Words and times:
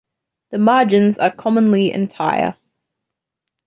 The 0.49 0.57
margins 0.57 1.19
are 1.19 1.29
commonly 1.29 1.93
entire. 1.93 2.55